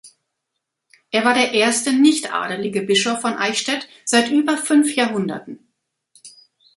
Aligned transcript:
Er 1.11 1.25
war 1.25 1.35
der 1.35 1.51
erste 1.51 1.93
nichtadelige 1.93 2.81
Bischof 2.81 3.21
von 3.21 3.35
Eichstätt 3.35 3.87
seit 4.03 4.31
über 4.31 4.57
fünf 4.57 4.95
Jahrhunderten. 4.95 5.71